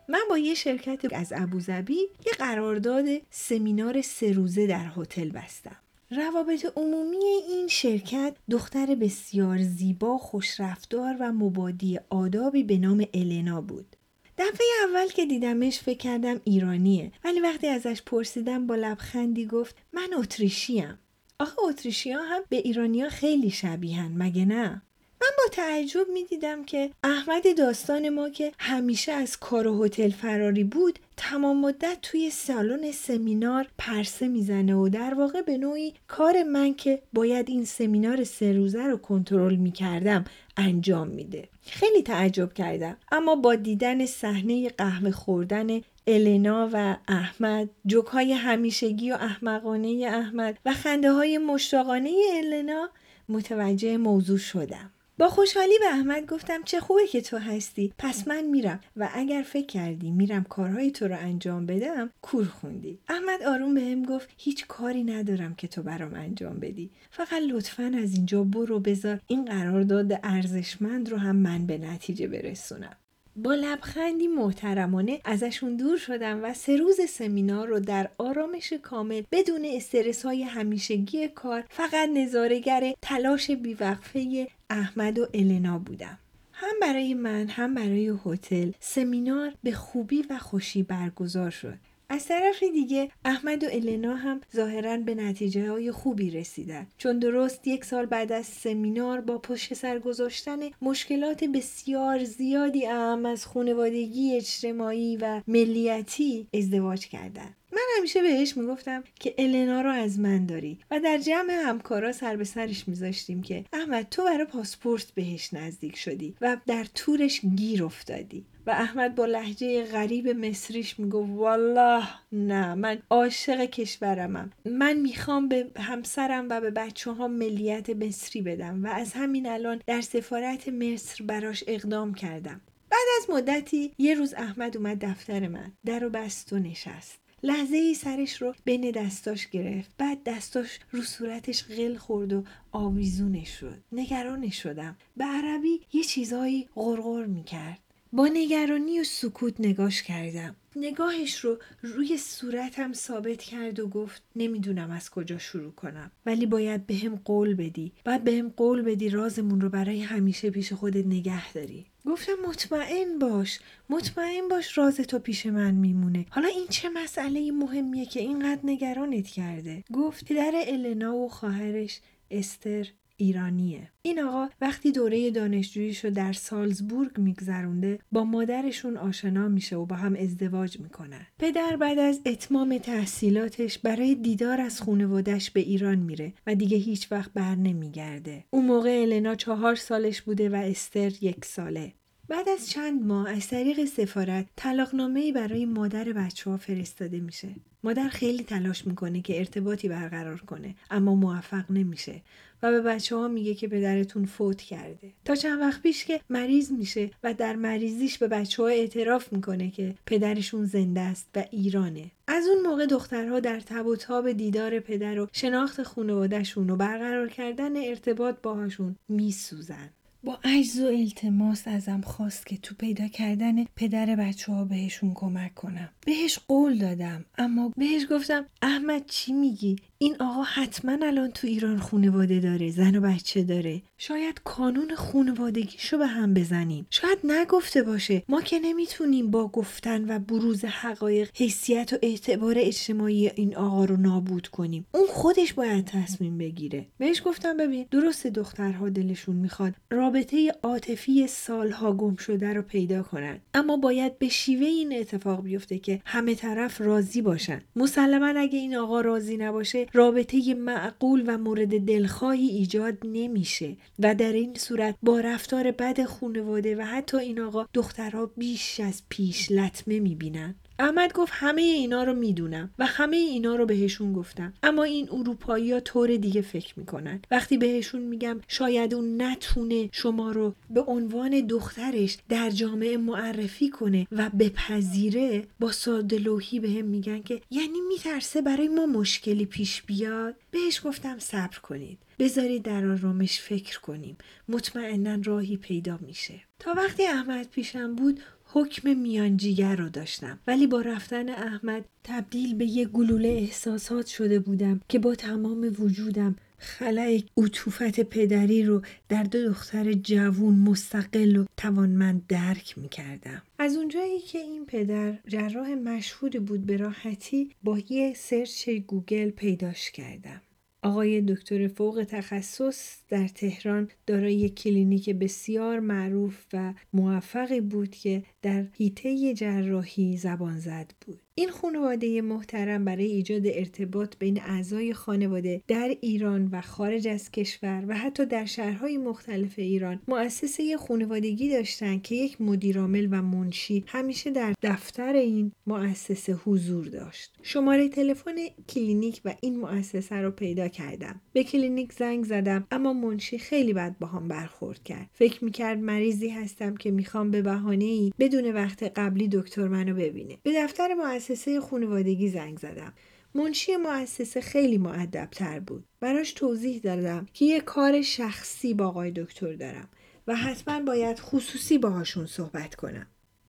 من 0.08 0.22
با 0.28 0.38
یه 0.38 0.54
شرکت 0.54 1.12
از 1.12 1.32
ابوظبی 1.36 2.00
یه 2.26 2.32
قرارداد 2.38 3.04
سمینار 3.30 4.02
سه 4.02 4.32
روزه 4.32 4.66
در 4.66 4.86
هتل 4.96 5.28
بستم. 5.28 5.76
روابط 6.10 6.66
عمومی 6.76 7.24
این 7.48 7.68
شرکت 7.68 8.36
دختر 8.50 8.94
بسیار 8.94 9.62
زیبا، 9.62 10.18
خوشرفتار 10.18 11.16
و 11.20 11.32
مبادی 11.32 11.98
آدابی 12.10 12.64
به 12.64 12.78
نام 12.78 13.06
النا 13.14 13.60
بود. 13.60 13.96
دفعه 14.38 14.66
اول 14.88 15.08
که 15.08 15.26
دیدمش 15.26 15.78
فکر 15.78 15.98
کردم 15.98 16.40
ایرانیه 16.44 17.12
ولی 17.24 17.40
وقتی 17.40 17.66
ازش 17.66 18.02
پرسیدم 18.06 18.66
با 18.66 18.74
لبخندی 18.74 19.46
گفت 19.46 19.76
من 19.92 20.14
اتریشیم. 20.18 20.98
آخه 21.38 21.64
اتریشی 21.64 22.12
ها 22.12 22.22
هم 22.22 22.42
به 22.48 22.56
ایرانیا 22.56 23.08
خیلی 23.08 23.50
شبیهن 23.50 24.12
مگه 24.16 24.44
نه؟ 24.44 24.82
من 25.20 25.30
با 25.38 25.44
تعجب 25.52 26.08
می 26.12 26.24
دیدم 26.24 26.64
که 26.64 26.90
احمد 27.04 27.58
داستان 27.58 28.08
ما 28.08 28.28
که 28.28 28.52
همیشه 28.58 29.12
از 29.12 29.36
کار 29.36 29.66
و 29.66 29.84
هتل 29.84 30.10
فراری 30.10 30.64
بود 30.64 30.98
تمام 31.16 31.60
مدت 31.60 31.98
توی 32.02 32.30
سالن 32.30 32.92
سمینار 32.92 33.66
پرسه 33.78 34.28
می‌زنه 34.28 34.74
و 34.74 34.88
در 34.88 35.14
واقع 35.14 35.42
به 35.42 35.58
نوعی 35.58 35.94
کار 36.08 36.42
من 36.42 36.74
که 36.74 37.02
باید 37.12 37.48
این 37.48 37.64
سمینار 37.64 38.24
سه 38.24 38.52
روزه 38.52 38.86
رو 38.86 38.96
کنترل 38.96 39.54
می 39.54 39.72
کردم 39.72 40.24
انجام 40.56 41.08
میده. 41.08 41.48
خیلی 41.62 42.02
تعجب 42.02 42.52
کردم 42.52 42.96
اما 43.12 43.36
با 43.36 43.54
دیدن 43.54 44.06
صحنه 44.06 44.68
قهوه 44.68 45.10
خوردن 45.10 45.80
النا 46.06 46.70
و 46.72 46.96
احمد 47.08 47.68
جوکهای 47.86 48.32
همیشگی 48.32 49.10
و 49.12 49.14
احمقانه 49.14 50.06
احمد 50.08 50.58
و 50.66 50.72
خنده 50.72 51.12
های 51.12 51.38
مشتاقانه 51.38 52.10
النا 52.34 52.88
متوجه 53.28 53.96
موضوع 53.96 54.38
شدم. 54.38 54.90
با 55.18 55.28
خوشحالی 55.28 55.78
به 55.78 55.86
احمد 55.86 56.26
گفتم 56.26 56.62
چه 56.64 56.80
خوبه 56.80 57.06
که 57.06 57.20
تو 57.20 57.38
هستی. 57.38 57.92
پس 57.98 58.28
من 58.28 58.44
میرم 58.44 58.80
و 58.96 59.08
اگر 59.14 59.42
فکر 59.42 59.66
کردی 59.66 60.10
میرم 60.10 60.44
کارهای 60.44 60.90
تو 60.90 61.08
رو 61.08 61.16
انجام 61.18 61.66
بدم 61.66 62.10
کور 62.22 62.44
خوندی. 62.44 62.98
احمد 63.08 63.42
آروم 63.42 63.74
به 63.74 63.80
هم 63.80 64.02
گفت 64.02 64.28
هیچ 64.36 64.66
کاری 64.66 65.04
ندارم 65.04 65.54
که 65.54 65.68
تو 65.68 65.82
برام 65.82 66.14
انجام 66.14 66.60
بدی. 66.60 66.90
فقط 67.10 67.42
لطفا 67.50 67.92
از 68.02 68.14
اینجا 68.14 68.44
برو 68.44 68.80
بذار. 68.80 69.20
این 69.26 69.44
قرارداد 69.44 70.20
ارزشمند 70.22 71.10
رو 71.10 71.16
هم 71.16 71.36
من 71.36 71.66
به 71.66 71.78
نتیجه 71.78 72.28
برسونم. 72.28 72.96
با 73.42 73.54
لبخندی 73.54 74.26
محترمانه 74.26 75.20
ازشون 75.24 75.76
دور 75.76 75.96
شدم 75.96 76.44
و 76.44 76.54
سه 76.54 76.76
روز 76.76 77.00
سمینار 77.08 77.68
رو 77.68 77.80
در 77.80 78.10
آرامش 78.18 78.72
کامل 78.72 79.22
بدون 79.32 79.64
استرس 79.64 80.24
های 80.24 80.42
همیشگی 80.42 81.28
کار 81.28 81.64
فقط 81.70 82.08
نظارگر 82.14 82.94
تلاش 83.02 83.50
بیوقفه 83.50 84.48
احمد 84.70 85.18
و 85.18 85.26
النا 85.34 85.78
بودم. 85.78 86.18
هم 86.52 86.74
برای 86.80 87.14
من 87.14 87.48
هم 87.48 87.74
برای 87.74 88.14
هتل 88.26 88.70
سمینار 88.80 89.52
به 89.62 89.72
خوبی 89.72 90.24
و 90.30 90.38
خوشی 90.38 90.82
برگزار 90.82 91.50
شد. 91.50 91.78
از 92.10 92.26
طرف 92.26 92.62
دیگه 92.62 93.10
احمد 93.24 93.64
و 93.64 93.66
النا 93.72 94.14
هم 94.16 94.40
ظاهرا 94.56 94.96
به 94.96 95.14
نتیجه 95.14 95.70
های 95.70 95.92
خوبی 95.92 96.30
رسیدن. 96.30 96.86
چون 96.98 97.18
درست 97.18 97.66
یک 97.66 97.84
سال 97.84 98.06
بعد 98.06 98.32
از 98.32 98.46
سمینار 98.46 99.20
با 99.20 99.38
پشت 99.38 99.74
سر 99.74 99.98
گذاشتن 99.98 100.58
مشکلات 100.82 101.44
بسیار 101.44 102.24
زیادی 102.24 102.86
اهم 102.86 103.26
از 103.26 103.46
خانوادگی 103.46 104.36
اجتماعی 104.36 105.16
و 105.16 105.42
ملیتی 105.46 106.46
ازدواج 106.54 107.06
کردن. 107.06 107.42
من 107.42 107.57
همیشه 107.98 108.22
بهش 108.22 108.56
می‌گفتم 108.56 109.04
که 109.20 109.34
النا 109.38 109.80
رو 109.80 109.90
از 109.90 110.18
من 110.18 110.46
داری 110.46 110.78
و 110.90 111.00
در 111.00 111.18
جمع 111.18 111.52
همکارا 111.52 112.12
سر 112.12 112.36
به 112.36 112.44
سرش 112.44 112.88
میذاشتیم 112.88 113.42
که 113.42 113.64
احمد 113.72 114.06
تو 114.10 114.24
برای 114.24 114.44
پاسپورت 114.44 115.10
بهش 115.14 115.54
نزدیک 115.54 115.96
شدی 115.96 116.34
و 116.40 116.56
در 116.66 116.86
تورش 116.94 117.40
گیر 117.56 117.84
افتادی. 117.84 118.44
و 118.66 118.70
احمد 118.70 119.14
با 119.14 119.26
لحجه 119.26 119.84
غریب 119.84 120.28
مصریش 120.28 120.98
می‌گفت 120.98 121.30
والله 121.30 122.04
نه 122.32 122.74
من 122.74 122.98
عاشق 123.10 123.64
کشورمم. 123.64 124.50
من 124.64 124.96
می‌خوام 124.96 125.48
به 125.48 125.66
همسرم 125.76 126.46
و 126.50 126.60
به 126.60 126.70
بچه 126.70 127.10
ها 127.10 127.28
ملیت 127.28 127.90
مصری 127.90 128.42
بدم 128.42 128.84
و 128.84 128.86
از 128.86 129.12
همین 129.12 129.48
الان 129.48 129.80
در 129.86 130.00
سفارت 130.00 130.68
مصر 130.68 131.24
براش 131.24 131.64
اقدام 131.66 132.14
کردم. 132.14 132.60
بعد 132.90 133.06
از 133.18 133.30
مدتی 133.30 133.92
یه 133.98 134.14
روز 134.14 134.34
احمد 134.34 134.76
اومد 134.76 135.04
دفتر 135.04 135.48
من 135.48 135.72
در 135.86 136.04
و 136.04 136.10
بست 136.10 136.52
و 136.52 136.58
نشست. 136.58 137.18
لحظه 137.42 137.76
ای 137.76 137.94
سرش 137.94 138.42
رو 138.42 138.54
بین 138.64 138.90
دستاش 138.90 139.46
گرفت. 139.46 139.90
بعد 139.98 140.18
دستاش 140.24 140.78
رو 140.90 141.02
صورتش 141.02 141.64
غل 141.64 141.96
خورد 141.96 142.32
و 142.32 142.44
آویزونش 142.72 143.48
شد. 143.48 143.78
نگرانش 143.92 144.62
شدم. 144.62 144.96
به 145.16 145.24
عربی 145.24 145.80
یه 145.92 146.04
چیزایی 146.04 146.68
غرغر 146.74 147.26
می‌کرد. 147.26 147.80
با 148.12 148.28
نگرانی 148.32 149.00
و 149.00 149.04
سکوت 149.04 149.54
نگاش 149.58 150.02
کردم. 150.02 150.56
نگاهش 150.80 151.40
رو 151.40 151.58
روی 151.82 152.18
صورتم 152.18 152.92
ثابت 152.92 153.42
کرد 153.42 153.80
و 153.80 153.88
گفت 153.88 154.22
نمی‌دونم 154.36 154.90
از 154.90 155.10
کجا 155.10 155.38
شروع 155.38 155.72
کنم 155.72 156.10
ولی 156.26 156.46
باید 156.46 156.86
به 156.86 156.94
هم 156.94 157.20
قول 157.24 157.54
بدی. 157.54 157.92
باید 158.04 158.24
به 158.24 158.32
هم 158.32 158.48
قول 158.48 158.82
بدی 158.82 159.08
رازمون 159.08 159.60
رو 159.60 159.68
برای 159.68 160.00
همیشه 160.00 160.50
پیش 160.50 160.72
خودت 160.72 161.06
نگه 161.06 161.52
داری. 161.52 161.86
گفتم 162.06 162.32
مطمئن 162.48 163.18
باش 163.18 163.60
مطمئن 163.90 164.48
باش 164.48 164.78
راز 164.78 164.96
تو 164.96 165.18
پیش 165.18 165.46
من 165.46 165.74
میمونه. 165.74 166.26
حالا 166.30 166.48
این 166.48 166.66
چه 166.70 166.88
مسئله 166.88 167.52
مهمیه 167.52 168.06
که 168.06 168.20
اینقدر 168.20 168.60
نگرانت 168.64 169.26
کرده؟ 169.26 169.84
گفت 169.92 170.24
پدر 170.24 170.52
النا 170.54 171.14
و 171.14 171.28
خواهرش 171.28 172.00
استر. 172.30 172.88
ایرانیه. 173.20 173.90
این 174.02 174.20
آقا 174.20 174.48
وقتی 174.60 174.92
دوره 174.92 175.30
دانشجوییش 175.30 176.04
رو 176.04 176.10
در 176.10 176.32
سالزبورگ 176.32 177.18
میگذرونده 177.18 177.98
با 178.12 178.24
مادرشون 178.24 178.96
آشنا 178.96 179.48
میشه 179.48 179.76
و 179.76 179.86
با 179.86 179.96
هم 179.96 180.16
ازدواج 180.16 180.80
می‌کنن. 180.80 181.26
پدر 181.38 181.76
بعد 181.76 181.98
از 181.98 182.20
اتمام 182.26 182.78
تحصیلاتش 182.78 183.78
برای 183.78 184.14
دیدار 184.14 184.60
از 184.60 184.80
خونوادش 184.80 185.50
به 185.50 185.60
ایران 185.60 185.98
میره 185.98 186.32
و 186.46 186.54
دیگه 186.54 186.76
هیچ 186.76 187.12
وقت 187.12 187.32
بر 187.32 187.54
نمیگرده. 187.54 188.44
اون 188.50 188.66
موقع 188.66 189.00
النا 189.02 189.34
چهار 189.34 189.74
سالش 189.74 190.22
بوده 190.22 190.48
و 190.48 190.54
استر 190.54 191.12
یک 191.20 191.44
ساله. 191.44 191.92
بعد 192.28 192.48
از 192.48 192.70
چند 192.70 193.06
ماه 193.06 193.30
از 193.30 193.48
طریق 193.48 193.84
سفارت 193.84 194.46
طلاقنامه 194.56 195.32
برای 195.32 195.66
مادر 195.66 196.04
بچه 196.04 196.50
ها 196.50 196.56
فرستاده 196.56 197.20
میشه. 197.20 197.48
مادر 197.84 198.08
خیلی 198.08 198.44
تلاش 198.44 198.86
می‌کنه 198.86 199.20
که 199.20 199.38
ارتباطی 199.38 199.88
برقرار 199.88 200.40
کنه 200.40 200.74
اما 200.90 201.14
موفق 201.14 201.70
نمیشه. 201.70 202.22
و 202.62 202.70
به 202.70 202.80
بچه 202.80 203.16
ها 203.16 203.28
میگه 203.28 203.54
که 203.54 203.68
پدرتون 203.68 204.24
فوت 204.24 204.62
کرده. 204.62 205.12
تا 205.24 205.34
چند 205.34 205.60
وقت 205.60 205.82
پیش 205.82 206.04
که 206.04 206.20
مریض 206.30 206.72
میشه 206.72 207.10
و 207.22 207.34
در 207.34 207.56
مریضیش 207.56 208.18
به 208.18 208.28
بچه 208.28 208.62
ها 208.62 208.68
اعتراف 208.68 209.32
می‌کنه 209.32 209.70
که 209.70 209.94
پدرشون 210.06 210.64
زنده 210.64 211.00
است 211.00 211.26
و 211.36 211.44
ایرانه. 211.50 212.10
از 212.26 212.44
اون 212.46 212.66
موقع 212.66 212.86
دخترها 212.86 213.40
در 213.40 213.60
تب 213.60 213.86
و 213.86 213.96
تاب 213.96 214.32
دیدار 214.32 214.80
پدر 214.80 215.20
و 215.20 215.28
شناخت 215.32 215.82
خانوادهشون 215.82 216.70
و 216.70 216.76
برقرار 216.76 217.28
کردن 217.28 217.76
ارتباط 217.76 218.36
باهاشون 218.42 218.96
میسوزن. 219.08 219.90
با 220.24 220.38
عجز 220.44 220.80
و 220.80 220.86
التماس 220.86 221.68
ازم 221.68 222.00
خواست 222.00 222.46
که 222.46 222.56
تو 222.56 222.74
پیدا 222.74 223.08
کردن 223.08 223.64
پدر 223.64 224.16
بچه 224.16 224.52
ها 224.52 224.64
بهشون 224.64 225.14
کمک 225.14 225.54
کنم. 225.54 225.88
بهش 226.06 226.38
قول 226.48 226.78
دادم 226.78 227.24
اما 227.38 227.72
بهش 227.76 228.06
گفتم 228.10 228.46
احمد 228.62 229.06
چی 229.06 229.32
میگی؟ 229.32 229.76
این 230.00 230.16
آقا 230.20 230.42
حتما 230.42 230.98
الان 231.02 231.30
تو 231.30 231.46
ایران 231.46 231.78
خونواده 231.78 232.40
داره 232.40 232.70
زن 232.70 232.96
و 232.96 233.00
بچه 233.00 233.42
داره. 233.42 233.82
شاید 233.98 234.40
کانون 234.44 234.94
خونوادگیشو 234.94 235.98
به 235.98 236.06
هم 236.06 236.34
بزنیم. 236.34 236.86
شاید 236.90 237.18
نگفته 237.24 237.82
باشه. 237.82 238.22
ما 238.28 238.40
که 238.40 238.58
نمی‌تونیم 238.58 239.30
با 239.30 239.48
گفتن 239.48 240.10
و 240.10 240.18
بروز 240.18 240.64
حقایق 240.64 241.30
حیثیت 241.34 241.92
و 241.92 241.96
اعتبار 242.02 242.54
اجتماعی 242.58 243.30
این 243.34 243.56
آقا 243.56 243.84
رو 243.84 243.96
نابود 243.96 244.48
کنیم. 244.48 244.86
اون 244.94 245.06
خودش 245.06 245.52
باید 245.52 245.84
تصمیم 245.84 246.38
بگیره. 246.38 246.86
بهش 246.98 247.22
گفتم 247.24 247.56
ببین 247.56 247.86
درست 247.90 248.26
دخترها 248.26 248.88
دلشون 248.88 249.36
می‌خواد 249.36 249.74
رابطه 249.90 250.52
عاطفی 250.62 251.26
سالها 251.26 251.92
گم 251.92 252.16
شده 252.16 252.52
رو 252.52 252.62
پیدا 252.62 253.02
کنن. 253.02 253.40
اما 253.54 253.76
باید 253.76 254.18
به 254.18 254.28
شیوه 254.28 254.66
این 254.66 254.98
اتفاق 254.98 255.42
بیفته 255.42 255.78
که 255.78 256.00
همه 256.04 256.34
طرف 256.34 256.80
راضی 256.80 257.22
باشن. 257.22 257.60
مسلما 257.76 258.26
اگه 258.26 258.58
این 258.58 258.76
آقا 258.76 259.00
راضی 259.00 259.36
نباشه 259.36 259.87
رابطه 259.92 260.54
معقول 260.54 261.24
و 261.26 261.38
مورد 261.38 261.86
دلخواهی 261.86 262.46
ایجاد 262.46 262.98
نمیشه 263.04 263.76
و 263.98 264.14
در 264.14 264.32
این 264.32 264.54
صورت 264.54 264.94
با 265.02 265.20
رفتار 265.20 265.70
بد 265.70 266.04
خونواده 266.04 266.76
و 266.76 266.80
حتی 266.80 267.16
این 267.16 267.40
آقا 267.40 267.66
دخترها 267.74 268.26
بیش 268.26 268.80
از 268.80 269.02
پیش 269.08 269.50
لطمه 269.50 270.00
می‌بینن. 270.00 270.54
احمد 270.78 271.12
گفت 271.12 271.32
همه 271.34 271.62
اینا 271.62 272.04
رو 272.04 272.14
می‌دونم 272.14 272.70
و 272.78 272.86
همه 272.86 273.16
اینا 273.16 273.56
رو 273.56 273.66
بهشون 273.66 274.12
گفتم. 274.12 274.52
اما 274.62 274.84
این 274.84 275.08
اروپایی 275.12 275.72
ها 275.72 275.80
طور 275.80 276.16
دیگه 276.16 276.40
فکر 276.42 276.74
می‌کنن. 276.76 277.20
وقتی 277.30 277.56
بهشون 277.56 278.02
میگم 278.02 278.40
شاید 278.48 278.94
اون 278.94 279.22
نتونه 279.22 279.88
شما 279.92 280.32
رو 280.32 280.54
به 280.70 280.80
عنوان 280.80 281.46
دخترش 281.46 282.18
در 282.28 282.50
جامعه 282.50 282.96
معرفی 282.96 283.70
کنه 283.70 284.06
و 284.12 284.30
بپذیره 284.30 285.44
با 285.60 285.72
سادلوهی 285.72 286.60
بهم 286.60 286.84
میگن 286.84 287.22
که 287.22 287.40
یعنی 287.50 287.80
میترسه 287.88 288.42
برای 288.42 288.68
ما 288.68 288.86
مشکلی 288.86 289.46
پیش 289.46 289.82
بیاد؟ 289.82 290.34
بهش 290.50 290.86
گفتم 290.86 291.18
صبر 291.18 291.58
کنید. 291.58 291.98
بذارید 292.18 292.62
در 292.62 292.86
آرامش 292.86 293.40
فکر 293.40 293.80
کنیم. 293.80 294.16
مطمئنا 294.48 295.18
راهی 295.24 295.56
پیدا 295.56 295.98
میشه. 296.06 296.34
تا 296.58 296.74
وقتی 296.76 297.06
احمد 297.06 297.48
پیشم 297.50 297.94
بود 297.94 298.20
حکم 298.52 298.96
میانجیگر 298.96 299.76
رو 299.76 299.88
داشتم 299.88 300.38
ولی 300.46 300.66
با 300.66 300.80
رفتن 300.80 301.28
احمد 301.28 301.84
تبدیل 302.04 302.54
به 302.54 302.64
یه 302.64 302.84
گلوله 302.84 303.28
احساسات 303.28 304.06
شده 304.06 304.38
بودم 304.38 304.80
که 304.88 304.98
با 304.98 305.14
تمام 305.14 305.74
وجودم 305.78 306.36
خلای 306.58 307.24
عطوفت 307.36 308.00
پدری 308.00 308.62
رو 308.62 308.82
در 309.08 309.22
دو 309.22 309.44
دختر 309.48 309.92
جوون 309.92 310.54
مستقل 310.54 311.36
و 311.36 311.44
توانمند 311.56 312.26
درک 312.28 312.78
می 312.78 312.88
کردم. 312.88 313.42
از 313.58 313.76
اونجایی 313.76 314.20
که 314.20 314.38
این 314.38 314.66
پدر 314.66 315.18
جراح 315.26 315.74
مشهوری 315.74 316.38
بود 316.38 316.66
به 316.66 316.76
راحتی 316.76 317.50
با 317.62 317.78
یه 317.88 318.14
search 318.16 318.70
Google 318.70 319.30
پیداش 319.30 319.90
کردم. 319.90 320.40
آقای 320.82 321.20
دکتر 321.20 321.68
فوق 321.68 322.06
تخصص 322.08 322.98
در 323.08 323.28
تهران 323.28 323.88
دارای 324.06 324.48
کلینیک 324.48 325.10
بسیار 325.10 325.80
معروف 325.80 326.46
و 326.52 326.74
موفقی 326.92 327.60
بود 327.60 327.90
که 327.90 328.22
در 328.42 328.66
حیطه 328.76 329.34
جراحی 329.34 330.16
زبان 330.16 330.58
زد 330.58 330.92
بود. 331.06 331.20
این 331.38 331.50
خانواده 331.50 332.22
محترم 332.22 332.84
برای 332.84 333.04
ایجاد 333.04 333.42
ارتباط 333.44 334.16
بین 334.18 334.40
اعضای 334.42 334.94
خانواده 334.94 335.62
در 335.68 335.96
ایران 336.00 336.48
و 336.52 336.60
خارج 336.60 337.08
از 337.08 337.30
کشور 337.30 337.84
و 337.88 337.96
حتی 337.96 338.26
در 338.26 338.44
شهرهای 338.44 338.98
مختلف 338.98 339.54
ایران 339.56 340.00
مؤسسه 340.08 340.76
خانوادگی 340.76 341.50
داشتند 341.50 342.02
که 342.02 342.14
یک 342.14 342.40
مدیرعامل 342.40 343.08
و 343.10 343.22
منشی 343.22 343.84
همیشه 343.86 344.30
در 344.30 344.54
دفتر 344.62 345.12
این 345.12 345.52
مؤسسه 345.66 346.32
حضور 346.32 346.86
داشت. 346.86 347.38
شماره 347.42 347.88
تلفن 347.88 348.36
کلینیک 348.68 349.20
و 349.24 349.34
این 349.40 349.60
مؤسسه 349.60 350.16
رو 350.16 350.30
پیدا 350.30 350.68
کردم. 350.68 351.20
به 351.32 351.44
کلینیک 351.44 351.92
زنگ 351.92 352.24
زدم 352.24 352.66
اما 352.70 352.92
منشی 352.92 353.38
خیلی 353.38 353.72
بد 353.72 353.96
باهام 354.00 354.28
برخورد 354.28 354.82
کرد. 354.84 355.10
فکر 355.12 355.44
می‌کرد 355.44 355.78
مریضی 355.78 356.28
هستم 356.28 356.76
که 356.76 356.90
می‌خوام 356.90 357.30
به 357.30 357.42
بهانه 357.42 357.84
ای 357.84 358.12
بدون 358.18 358.37
وقت 358.46 358.82
قبلی 358.82 359.28
دکتر 359.28 359.68
منو 359.68 359.94
ببینه. 359.94 360.38
به 360.42 360.52
دفتر 360.56 360.94
مؤسسه 360.94 361.60
خانوادگی 361.60 362.28
زنگ 362.28 362.58
زدم. 362.58 362.92
منشی 363.34 363.76
مؤسسه 363.76 364.40
خیلی 364.40 364.78
مؤدب‌تر 364.78 365.60
بود. 365.60 365.84
براش 366.00 366.32
توضیح 366.32 366.80
دادم 366.80 367.26
که 367.32 367.44
یه 367.44 367.60
کار 367.60 368.02
شخصی 368.02 368.74
با 368.74 368.86
آقای 368.86 369.10
دکتر 369.10 369.52
دارم 369.52 369.88
و 370.26 370.34
حتما 370.34 370.80
باید 370.80 371.18
خصوصی 371.18 371.78
باهاشون 371.78 372.26
صحبت 372.26 372.74
کنم. 372.74 373.06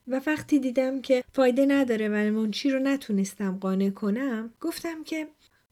و 0.07 0.21
وقتی 0.27 0.59
دیدم 0.59 1.01
که 1.01 1.23
فایده 1.33 1.65
نداره 1.65 2.09
و 2.09 2.31
منشی 2.31 2.69
رو 2.69 2.79
نتونستم 2.79 3.57
قانع 3.57 3.89
کنم 3.89 4.53
گفتم 4.61 5.03
که 5.03 5.27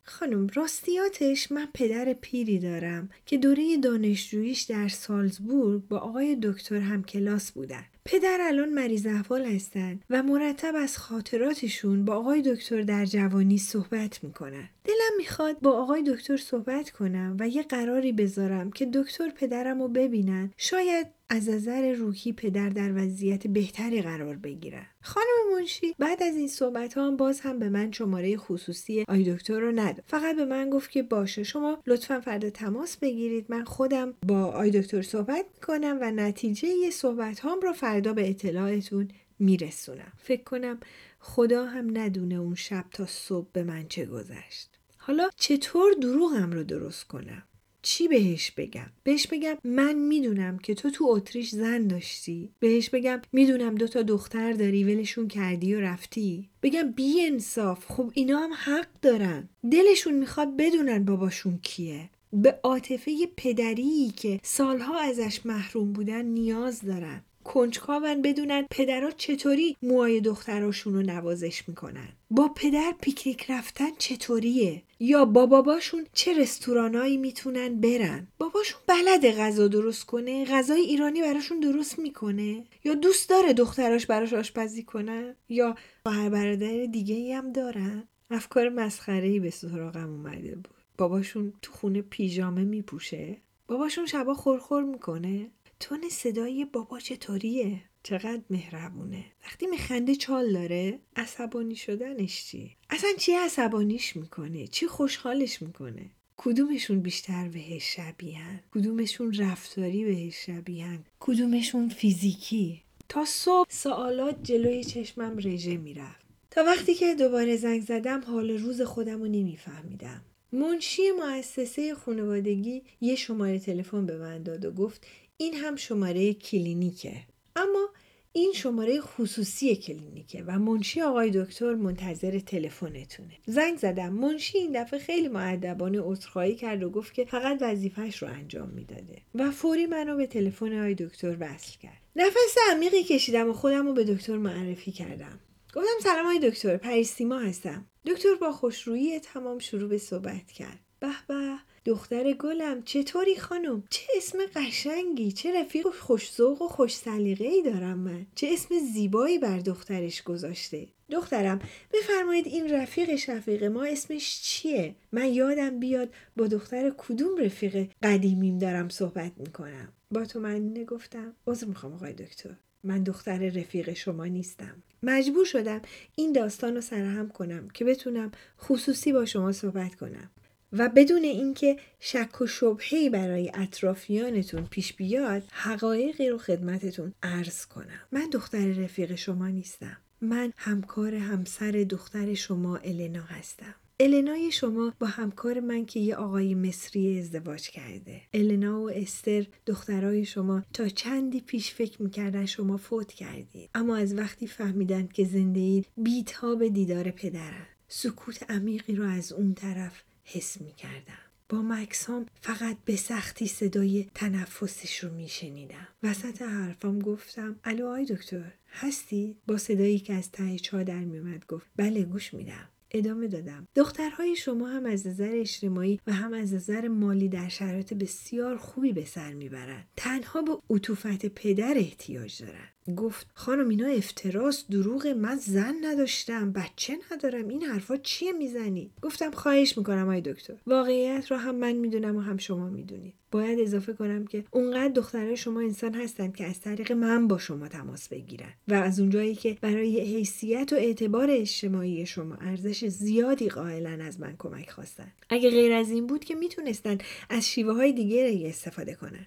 خانم 0.10 0.48
راستیاتش 0.54 1.52
من 1.52 1.68
پدر 1.74 2.14
پیری 2.14 2.60
دارم 2.60 3.10
که 3.26 3.38
دوره 3.38 3.78
دانشجوییش 3.78 4.62
در 4.62 4.88
سالزبورگ 4.88 5.82
با 5.88 5.98
آقای 5.98 6.38
دکتر 6.44 6.80
هم 6.80 7.04
کلاس 7.04 7.52
بودن. 7.52 7.84
پدر 8.06 8.38
الان 8.42 8.70
مریض 8.70 9.06
احوال 9.06 9.46
هستن 9.46 10.00
و 10.10 10.24
مرتب 10.24 10.74
از 10.76 10.98
خاطراتشون 10.98 12.06
با 12.06 12.16
آقای 12.16 12.42
دکتر 12.42 12.82
در 12.82 13.06
جوانی 13.06 13.58
صحبت 13.58 14.24
می‌کنن. 14.24 14.70
دلم 14.84 15.18
می‌خواد 15.18 15.60
با 15.60 15.72
آقای 15.72 16.04
دکتر 16.04 16.38
صحبت 16.38 16.90
کنم 16.90 17.38
و 17.40 17.48
یه 17.48 17.64
قراری 17.64 18.12
بذارم 18.12 18.72
که 18.72 18.86
دکتر 18.94 19.30
پدرم 19.30 19.82
رو 19.82 19.88
ببینن 19.88 20.52
شاید 20.58 21.08
از 21.30 21.50
نظر 21.50 21.94
روحی 21.94 22.34
پدر 22.34 22.70
در 22.70 22.92
وضعیت 22.96 23.48
بهتری 23.48 24.02
قرار 24.02 24.36
بگیرن. 24.36 24.86
خانم 25.02 25.56
منشی 25.56 25.96
بعد 26.00 26.24
از 26.24 26.36
این 26.36 26.48
صحبت 26.48 26.94
ها 26.94 27.08
هم 27.08 27.18
باز 27.18 27.40
هم 27.40 27.60
به 27.60 27.70
من 27.70 27.92
شماره 27.92 28.38
خصوصی 28.38 29.06
آی 29.08 29.34
دکتر 29.34 29.60
رو 29.60 29.72
نداد. 29.72 30.04
فقط 30.08 30.36
به 30.36 30.46
من 30.46 30.70
گفت 30.70 30.92
که 30.92 31.04
باشه 31.04 31.44
شما 31.44 31.84
لطفا 31.88 32.20
فردا 32.20 32.50
تماس 32.50 32.98
بگیرید. 32.98 33.46
من 33.50 33.64
خودم 33.64 34.14
با 34.28 34.46
آی 34.46 34.72
دکتر 34.72 35.02
صحبت 35.02 35.46
می‌کنم 35.54 35.98
و 36.02 36.12
نتیجه 36.12 36.90
صحبت 36.92 37.40
هام 37.40 37.62
رو 37.62 37.74
فردا 37.74 38.14
به 38.14 38.30
اطلاعتون 38.30 39.08
میرسونم. 39.40 40.14
فکر 40.18 40.44
کنم 40.44 40.80
خدا 41.20 41.66
هم 41.66 41.98
ندونه 41.98 42.36
اون 42.36 42.56
شب 42.56 42.86
تا 42.92 43.06
صبح 43.06 43.48
به 43.54 43.64
من 43.64 43.88
چه 43.88 44.06
گذشت. 44.06 44.70
حالا 44.98 45.30
چطور 45.36 45.94
دروغم 46.02 46.52
رو 46.52 46.64
درست 46.64 47.04
کنم؟ 47.04 47.44
چی 47.82 48.08
بهش 48.08 48.52
بگم؟ 48.52 48.92
بهش 49.04 49.28
بگم 49.28 49.56
من 49.64 49.94
می‌دونم 49.94 50.58
که 50.58 50.76
تو 50.76 50.90
تو 50.90 51.06
اتریش 51.08 51.50
زن 51.50 51.88
داشتی. 51.88 52.52
بهش 52.60 52.90
بگم 52.90 53.22
می‌دونم 53.32 53.76
دو 53.76 53.88
تا 53.88 54.02
دختر 54.02 54.54
داری 54.54 54.84
ولشون 54.84 55.28
کردی 55.28 55.76
و 55.76 55.82
رفتی. 55.82 56.50
بگم 56.64 56.92
بی 56.92 57.22
انصاف 57.22 57.86
خب 57.88 58.12
اینا 58.14 58.40
هم 58.40 58.52
حق 58.54 58.88
دارن. 59.02 59.50
دلشون 59.72 60.14
می‌خواد 60.14 60.58
بدونن 60.58 61.06
باباشون 61.06 61.60
کیه. 61.64 62.10
به 62.34 62.60
عاطفه 62.64 63.12
پدری 63.38 64.14
که 64.16 64.40
سالها 64.44 65.00
ازش 65.00 65.46
محروم 65.46 65.94
بودن 65.94 66.26
نیاز 66.26 66.82
دارن. 66.82 67.22
کنجکاون 67.48 68.22
بدونن 68.22 68.66
پدرها 68.72 69.12
چطوری 69.12 69.78
موهای 69.82 70.22
دختراشون 70.22 70.94
رو 70.94 71.02
نوازش 71.02 71.64
می‌کنن. 71.68 72.10
با 72.32 72.48
پدر 72.56 72.94
پیکنیک 73.02 73.52
رفتن 73.52 73.90
چطوریه؟ 73.98 74.82
یا 75.00 75.26
با 75.26 75.46
باباشون 75.46 76.06
چه 76.14 76.38
رستورانایی 76.38 77.18
می‌تونن 77.18 77.82
برن؟ 77.82 78.28
باباشون 78.40 78.80
بلد 78.88 79.26
غذا 79.26 79.68
درست 79.68 80.06
کنه 80.06 80.46
غذای 80.46 80.82
ایرانی 80.82 81.22
براشون 81.22 81.60
درست 81.60 82.00
می‌کنه؟ 82.00 82.64
یا 82.84 82.94
دوست 82.94 83.30
داره 83.30 83.54
دختراش 83.54 84.06
براش 84.06 84.34
آشپزی 84.34 84.84
کنن 84.84 85.36
یا 85.50 85.76
خواهر 86.04 86.30
برادر 86.30 86.86
دیگه 86.86 87.16
ای 87.16 87.34
هم 87.34 87.52
دارن؟ 87.52 88.04
افکار 88.32 88.70
مسخره 88.70 89.28
ای 89.28 89.40
به 89.40 89.50
سراغم 89.50 90.10
اومده 90.10 90.56
بود. 90.56 90.74
باباشون 90.98 91.54
تو 91.62 91.72
خونه 91.72 92.02
پیژامه 92.02 92.64
میپوشه. 92.64 93.38
باباشون 93.68 94.06
شبا 94.06 94.34
خورخور 94.34 94.84
می‌کنه. 94.84 95.52
تون 95.80 96.10
صدای 96.12 96.66
بابا 96.66 97.00
چطوریه؟ 97.00 97.82
چقدر 98.04 98.42
مهربونه. 98.50 99.26
وقتی 99.46 99.68
میخنده 99.68 100.16
چال 100.16 100.54
داره 100.54 101.00
عصبانی 101.16 101.76
شدنش 101.76 102.46
چی؟ 102.46 102.76
اصلا 102.90 103.10
چی 103.18 103.32
عصبانیش 103.34 104.16
می‌کنه؟ 104.16 104.68
چی 104.68 104.88
خوشحالش 104.88 105.62
می‌کنه؟ 105.62 106.12
کدومشون 106.38 107.00
بیشتر 107.02 107.48
بهش 107.48 107.96
شبیهن؟ 107.96 108.60
کدومشون 108.72 109.34
رفتاری 109.34 110.06
بهش 110.06 110.46
شبیهن؟ 110.46 111.00
کدومشون 111.20 111.90
فیزیکی؟ 111.90 112.82
تا 113.10 113.26
صبح 113.26 113.70
سوالات 113.70 114.44
جلوی 114.44 114.84
چشمم 114.84 115.38
رژه 115.38 115.78
می‌رفت. 115.78 116.26
تا 116.52 116.64
وقتی 116.64 116.94
که 116.94 117.16
دوباره 117.16 117.58
زنگ 117.58 117.82
زدم 117.82 118.24
حال 118.28 118.52
روز 118.52 118.82
خودم 118.82 119.20
رو 119.20 119.28
نمیفهمیدم. 119.28 120.22
منشی 120.52 121.02
مؤسسه 121.12 121.96
خانوادگی 121.96 122.84
یه 123.02 123.16
شماره 123.16 123.60
تلفن 123.60 124.06
به 124.06 124.18
من 124.18 124.44
داد 124.44 124.66
و 124.66 124.72
گفت 124.72 125.08
این 125.38 125.54
هم 125.54 125.76
شماره 125.76 126.34
کلینیکه. 126.34 127.14
اما 127.56 127.90
این 128.32 128.54
شماره 128.56 129.02
خصوصی 129.02 129.76
کلینیکه 129.76 130.44
و 130.44 130.60
منشی 130.60 131.02
آقای 131.02 131.32
دکتر 131.32 131.74
منتظر 131.74 132.40
تلفنتونه. 132.40 133.38
زنگ 133.46 133.78
زدم. 133.78 134.14
منشی 134.14 134.58
این 134.58 134.82
دفعه 134.84 135.00
خیلی 135.00 135.28
معدبانه 135.28 136.00
عذرخواهی 136.02 136.56
کرد 136.56 136.84
و 136.84 136.90
گفت 136.90 137.14
که 137.14 137.26
فقط 137.26 137.58
وظیفهش 137.62 138.22
رو 138.22 138.28
انجام 138.28 138.70
می‌داده 138.70 139.22
و 139.36 139.52
فوری 139.52 139.86
منو 139.86 140.18
به 140.18 140.28
تلفن 140.28 140.80
آقای 140.80 140.96
دکتر 140.96 141.38
وصل 141.40 141.78
کرد. 141.78 142.02
نفس 142.16 142.56
عمیقی 142.72 143.04
کشیدم 143.04 143.50
و 143.50 143.54
خودم 143.54 143.88
رو 143.88 143.94
به 143.94 144.04
دکتر 144.04 144.38
معرفی 144.38 144.92
کردم. 144.92 145.40
گفتم 145.74 146.00
سلام 146.04 146.26
آقای 146.26 146.50
دکتر 146.50 146.78
پریسیما 146.78 147.40
هستم. 147.40 147.86
دکتر 148.06 148.36
با 148.42 148.52
خوشرویی 148.52 149.20
تمام 149.20 149.60
شروع 149.60 149.90
به 149.90 149.98
صحبت 149.98 150.52
کرد. 150.52 150.80
به 151.00 151.08
به. 151.28 151.57
دختر 151.88 152.34
گلم 152.34 152.84
چطوری 152.84 153.36
خانم؟ 153.36 153.84
چه 153.90 154.04
اسم 154.18 154.40
قشنگی؟ 154.56 155.32
چه 155.32 155.62
رفیق 155.62 155.88
خوشزوق 155.88 156.62
و 156.62 156.68
خوش 156.68 156.96
سلیقه 156.96 157.46
ای 157.46 157.62
دارم 157.62 158.00
من. 158.00 158.26
چه 158.36 158.48
اسم 158.52 158.76
زیبایی 158.94 159.40
بر 159.40 159.60
دخترش 159.60 160.24
گذاشته. 160.24 160.88
دخترم 161.12 161.60
بفرمایید 161.94 162.48
این 162.48 162.74
رفیق 162.74 163.16
شفیق 163.16 163.64
ما 163.64 163.84
اسمش 163.84 164.42
چیه؟ 164.42 164.96
من 165.12 165.34
یادم 165.34 165.80
بیاد 165.80 166.10
با 166.38 166.48
دختر 166.48 166.94
کدوم 166.98 167.38
رفیق 167.38 167.90
قدیمیم 168.04 168.58
دارم 168.58 168.90
صحبت 168.90 169.32
می‌کنم. 169.38 169.94
با 170.12 170.26
تو 170.26 170.40
من 170.40 170.74
گفتم. 170.74 171.34
عذر 171.48 171.68
می‌خوام 171.68 171.94
آقای 171.94 172.14
دکتر. 172.14 172.56
من 172.84 173.04
دختر 173.04 173.50
رفیق 173.50 173.94
شما 173.94 174.26
نیستم. 174.26 174.84
مجبور 175.04 175.46
شدم 175.46 175.82
این 176.16 176.32
داستان 176.32 176.76
رو 176.76 176.82
سرهم 176.82 177.30
کنم 177.30 177.70
که 177.70 177.86
بتونم 177.86 178.32
خصوصی 178.62 179.14
با 179.14 179.26
شما 179.26 179.52
صحبت 179.52 179.96
کنم. 179.96 180.32
و 180.74 180.90
بدون 180.96 181.24
اینکه 181.24 181.78
شک 182.00 182.42
و 182.42 182.48
شبهی 182.48 183.10
برای 183.10 183.52
اطرافیانتون 183.54 184.66
پیش 184.66 184.94
بیاد 184.94 185.44
حقایقی 185.52 186.30
رو 186.30 186.38
خدمتتون 186.38 187.14
عرض 187.24 187.66
کنم. 187.66 188.02
من 188.12 188.30
دختر 188.30 188.68
رفیق 188.68 189.16
شما 189.16 189.48
نیستم. 189.48 189.98
من 190.22 190.54
همکار 190.58 191.16
همسر 191.16 191.72
دختر 191.72 192.34
شما 192.34 192.78
النا 192.78 193.24
هستم. 193.24 193.76
النای 194.00 194.52
شما 194.52 194.94
با 195.00 195.08
همکار 195.08 195.60
من 195.60 195.86
که 195.86 196.00
یه 196.00 196.16
آقای 196.16 196.56
مصری 196.56 197.20
ازدواج 197.20 197.70
کرده. 197.70 198.22
النا 198.34 198.82
و 198.82 198.92
استر 198.92 199.46
دخترای 199.66 200.26
شما 200.26 200.64
تا 200.74 200.90
چندی 200.90 201.42
پیش 201.42 201.74
فکر 201.74 202.02
می‌کردن 202.02 202.46
شما 202.46 202.78
فوت 202.78 203.14
کردید. 203.14 203.70
اما 203.76 203.96
از 203.96 204.18
وقتی 204.18 204.48
فهمیدن 204.48 205.08
که 205.08 205.24
زنده 205.24 205.60
اید 205.60 205.88
بیتاب 205.98 206.68
دیدار 206.68 207.12
پدرن. 207.12 207.66
سکوت 207.88 208.52
عمیقی 208.52 208.96
رو 208.96 209.06
از 209.06 209.32
اون 209.32 209.54
طرف 209.54 210.04
حس 210.28 210.62
می 210.62 210.74
کردم. 210.74 211.20
با 211.50 211.62
مکسام 211.62 212.26
فقط 212.42 212.78
به 212.86 212.96
سختی 212.96 213.48
صدای 213.48 214.10
تنفسش 214.16 215.04
رو 215.04 215.14
می 215.14 215.28
شنیدم. 215.28 215.88
وسط 216.04 216.42
حرفام 216.42 217.00
گفتم 217.00 217.60
الو 217.64 217.88
آی 217.88 218.06
دکتر 218.06 218.54
هستی؟ 218.70 219.38
با 219.48 219.58
صدایی 219.58 220.00
که 220.00 220.14
از 220.14 220.32
ته 220.32 220.60
چادر 220.60 221.00
می 221.00 221.18
اومد 221.18 221.46
گفت 221.46 221.68
بله 221.76 222.04
گوش 222.04 222.34
میدم. 222.34 222.70
ادامه 222.92 223.28
دادم 223.28 223.68
دخترهای 223.76 224.36
شما 224.36 224.68
هم 224.68 224.86
از 224.86 225.08
نظر 225.08 225.32
اجتماعی 225.34 226.00
و 226.08 226.14
هم 226.14 226.34
از 226.34 226.54
نظر 226.54 226.88
مالی 226.88 227.30
در 227.30 227.48
شرایط 227.48 227.94
بسیار 227.94 228.58
خوبی 228.58 228.94
به 228.94 229.06
سر 229.06 229.34
می‌برند 229.34 229.88
تنها 229.96 230.42
به 230.42 230.58
عطوفت 230.70 231.26
پدر 231.26 231.74
احتیاج 231.78 232.42
دارند 232.42 232.77
گفت 232.96 233.28
خانم 233.34 233.70
اینا 233.70 233.88
افتراس 233.88 234.66
دروغ 234.70 235.08
من 235.08 235.36
زن 235.36 235.76
نداشتم 235.84 236.52
بچه 236.52 236.98
ندارم 237.12 237.48
این 237.48 237.64
حرفا 237.64 237.98
چیه 237.98 238.32
می‌زنی؟ 238.32 238.92
گفتم 239.02 239.32
خواهش 239.32 239.78
می‌کنم 239.78 240.10
آی 240.10 240.22
دکتر. 240.22 240.54
واقعیت 240.68 241.32
رو 241.32 241.38
هم 241.38 241.56
من 241.56 241.72
می‌دونم 241.72 242.16
و 242.16 242.20
هم 242.20 242.38
شما 242.38 242.70
می‌دونید 242.70 243.14
باید 243.32 243.60
اضافه 243.60 243.94
کنم 243.94 244.26
که 244.26 244.44
اونقدر 244.52 244.94
دخترای 244.94 245.38
شما 245.38 245.60
انسان 245.60 245.94
هستند 245.94 246.36
که 246.36 246.46
از 246.46 246.62
طریق 246.62 246.92
من 246.92 247.28
با 247.28 247.38
شما 247.38 247.68
تماس 247.68 248.10
بگیرن. 248.10 248.54
و 248.68 248.74
از 248.74 249.00
اونجایی 249.00 249.36
که 249.36 249.58
برای 249.62 250.00
حیثیت 250.00 250.74
و 250.74 250.76
اعتبار 250.76 251.28
اجتماعی 251.32 252.06
شما 252.06 252.36
ارزش 252.36 252.86
زیادی 252.86 253.50
قائلا 253.50 254.04
از 254.06 254.20
من 254.20 254.36
کمک 254.38 254.70
خواستن. 254.70 255.12
اگه 255.30 255.50
غیر 255.50 255.74
از 255.74 255.92
این 255.92 256.08
بود 256.08 256.24
که 256.24 256.36
می‌تونستن 256.36 256.98
از 257.30 257.48
شیوه 257.48 257.74
های 257.74 257.94
دیگه 257.94 258.44
استفاده 258.46 258.96
کنن. 258.96 259.26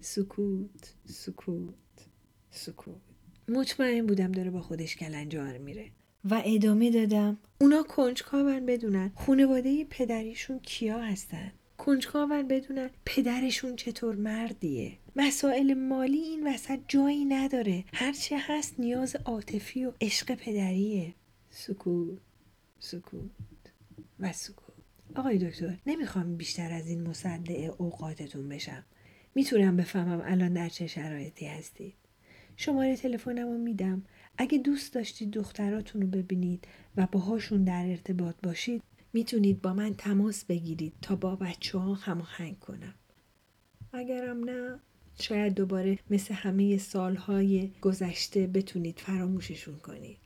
سکوت 0.00 0.94
سکوت. 1.06 1.74
سکوت. 2.52 3.00
مطمئن 3.48 4.06
بودم 4.06 4.32
داره 4.32 4.50
با 4.50 4.60
خودش 4.60 4.96
کلنجار 4.96 5.58
میره. 5.58 5.90
و 6.24 6.42
ادامه 6.44 6.90
دادم. 6.90 7.38
اونا 7.60 7.82
کنجکاون 7.82 8.66
بدونن 8.66 9.12
خانواده 9.14 9.84
پدریشون 9.84 10.58
کیا 10.58 10.98
هستن. 10.98 11.52
کنجکاون 11.78 12.48
بدونن 12.48 12.90
پدرشون 13.04 13.76
چطور 13.76 14.16
مردیه. 14.16 14.98
مسائل 15.16 15.74
مالی 15.74 16.18
این 16.18 16.46
وسط 16.46 16.78
جایی 16.88 17.24
نداره. 17.24 17.84
هرچه 17.92 18.36
هست 18.40 18.80
نیاز 18.80 19.16
عاطفی 19.16 19.84
و 19.84 19.92
عشق 20.00 20.34
پدریه. 20.34 21.14
سکوت 21.50 22.18
سکوت 22.78 23.30
و 24.20 24.32
سکوت. 24.32 24.74
آقای 25.16 25.38
دکتر 25.38 25.78
نمی‌خوام 25.86 26.36
بیشتر 26.36 26.72
از 26.72 26.88
این 26.88 27.08
مصدع 27.08 27.70
اوقاتتون 27.78 28.48
بشم. 28.48 28.84
می‌تونم 29.34 29.76
بفهمم 29.76 30.22
الان 30.24 30.52
در 30.52 30.68
چه 30.68 30.86
شرایطی 30.86 31.46
هستید 31.46 31.94
شماره 32.64 32.96
تلفنم 32.96 33.48
رو 33.48 33.58
میدم. 33.58 34.02
اگه 34.38 34.58
دوست 34.58 34.94
داشتید 34.94 35.30
دختراتون 35.30 36.02
رو 36.02 36.08
ببینید 36.08 36.68
و 36.96 37.06
باهاشون 37.12 37.64
در 37.64 37.86
ارتباط 37.86 38.34
باشید 38.42 38.82
می‌تونید 39.12 39.62
با 39.62 39.74
من 39.74 39.94
تماس 39.94 40.44
بگیرید 40.44 40.92
تا 41.02 41.16
با 41.16 41.36
بچه 41.36 41.78
ها 41.78 41.94
هماهنگ 41.94 42.58
کنم. 42.58 42.94
اگرم 43.92 44.44
نه 44.44 44.80
شاید 45.20 45.54
دوباره 45.54 45.98
مثل 46.10 46.34
همه 46.34 46.78
سالهای 46.78 47.70
گذشته 47.80 48.46
بتونید 48.46 48.98
فراموششون 48.98 49.76
کنید. 49.76 50.18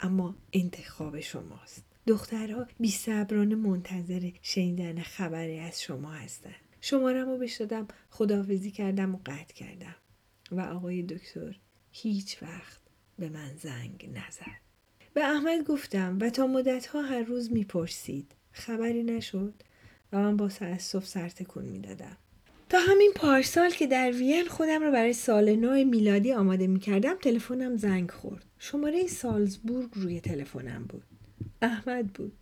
اما 0.00 0.36
انتخاب 0.52 1.20
شماست. 1.20 1.84
دخترها 2.06 2.66
بی 2.80 2.90
صبرانه 2.90 3.54
منتظر 3.54 4.30
شنیدن 4.42 5.02
خبری 5.02 5.58
از 5.58 5.82
شما 5.82 6.10
هستن. 6.12 6.54
شمارم 6.80 7.28
رو 7.28 7.38
بهش 7.38 7.56
دادم 7.56 7.88
خداحافظی 8.10 8.70
کردم 8.70 9.14
و 9.14 9.18
قطع 9.26 9.54
کردم. 9.54 9.94
و 10.52 10.60
آقای 10.60 11.02
دکتر 11.02 11.56
هیچ 11.92 12.42
وقت 12.42 12.80
به 13.18 13.28
من 13.28 13.56
زنگ 13.56 14.10
نزد. 14.14 14.60
به 15.14 15.24
احمد 15.24 15.64
گفتم 15.64 16.18
و 16.20 16.30
تا 16.30 16.46
مدتها 16.46 17.02
هر 17.02 17.22
روز 17.22 17.52
می‌پرسید. 17.52 18.32
خبری 18.52 19.02
نشد 19.02 19.54
و 20.12 20.18
من 20.18 20.36
با 20.36 20.48
تأسف 20.48 21.06
سرتکون 21.06 21.64
می‌دادم. 21.64 22.16
تا 22.68 22.78
همین 22.78 23.12
پارسال 23.16 23.70
که 23.70 23.86
در 23.86 24.12
وین 24.12 24.48
خودم 24.48 24.82
رو 24.82 24.92
برای 24.92 25.12
سال 25.12 25.56
نو 25.56 25.84
میلادی 25.84 26.32
آماده 26.32 26.66
می‌کردم 26.66 27.14
تلفنم 27.14 27.76
زنگ 27.76 28.10
خورد. 28.10 28.44
شماره 28.58 29.06
سالزبورگ 29.06 29.88
روی 29.92 30.20
تلفنم 30.20 30.84
بود. 30.88 31.02
احمد 31.62 32.12
بود. 32.12 32.32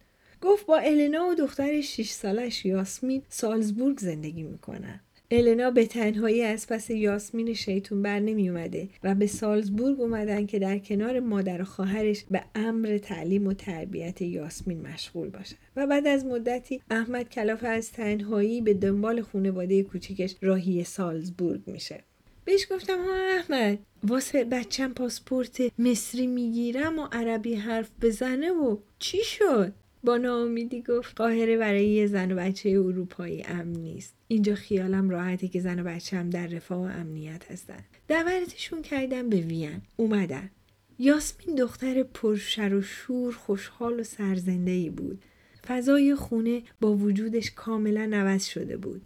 گفت 0.41 0.67
با 0.67 0.79
النا 0.79 1.27
و 1.27 1.35
دخترش 1.35 1.97
6 1.97 2.11
سالش 2.11 2.65
یاسمین 2.65 3.23
سالزبورگ 3.29 3.99
زندگی 3.99 4.43
می‌کنن. 4.43 5.01
النا 5.31 5.71
به 5.71 5.87
تنهایی 5.87 6.43
از 6.43 6.67
پس 6.67 6.91
یاسمین 6.91 7.55
شیطون 7.55 8.03
بر 8.03 8.21
نمی 8.21 8.49
اومده 8.49 8.89
و 9.03 9.15
به 9.15 9.27
سالزبورگ 9.27 10.01
اومدن 10.01 10.47
که 10.47 10.59
در 10.59 10.79
کنار 10.79 11.21
مادر 11.21 11.63
و 11.63 11.65
خواهرش 11.65 12.25
به 12.31 12.43
امر 12.55 12.99
تعلیم 12.99 13.47
و 13.47 13.53
تربیت 13.53 14.23
یاسمین 14.23 14.87
مشغول 14.87 15.29
باشن. 15.29 15.57
و 15.77 15.87
بعد 15.87 16.07
از 16.07 16.27
مدتی 16.27 16.81
احمد 16.91 17.29
کلافه 17.29 17.69
از 17.69 17.93
تنهایی 17.93 18.61
به 18.61 18.75
دنبال 18.75 19.23
خانواده 19.23 19.83
کوچیکش 19.83 20.35
راهی 20.43 20.85
سالزبورگ 20.85 21.61
میشه. 21.67 22.05
بهش 22.45 22.67
گفتم 22.71 22.99
ها 23.05 23.15
احمد 23.39 23.79
واسه 24.03 24.45
بچم 24.45 24.93
پاسپورت 24.93 25.79
مصری 25.79 26.27
می‌گیرم 26.27 26.99
و 26.99 27.09
عربی 27.13 27.55
حرف 27.55 27.91
بزنه 28.03 28.51
و 28.51 28.77
چی 28.99 29.19
شد؟ 29.23 29.73
با 30.09 30.17
ناامیدی 30.17 30.83
گفت 30.83 31.17
قاهره 31.17 31.57
برای 31.57 31.87
یه 31.87 32.07
زن 32.07 32.33
و 32.33 32.37
بچه 32.37 32.71
اروپایی 32.71 33.43
امن 33.43 33.73
نیست. 33.73 34.15
اینجا 34.29 34.55
خیالم 34.55 35.11
راحته 35.11 35.49
که 35.49 35.61
زن 35.61 35.81
و 35.81 35.99
هم 36.13 36.31
در 36.31 36.47
رفاه 36.47 36.79
و 36.79 37.01
امنیت 37.01 37.53
هستن. 37.53 37.85
دعوتشون 38.09 38.83
کردم 38.83 39.29
به 39.29 39.37
وین. 39.37 39.81
اومدن. 39.97 40.51
یاسمین 40.99 41.57
دختر 41.57 42.03
پرشر 42.03 42.75
و 42.75 42.83
شور 42.83 43.35
خوشحال 43.35 44.01
و 44.01 44.03
سرزنده 44.03 44.71
ای 44.71 44.91
بود. 44.91 45.25
فضای 45.67 46.15
خونه 46.15 46.63
با 46.81 46.97
وجودش 46.97 47.51
کاملا 47.51 48.11
عوض 48.13 48.45
شده 48.45 48.77
بود. 48.77 49.03